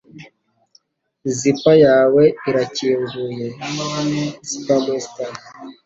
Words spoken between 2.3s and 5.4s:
irakinguye (Spamster)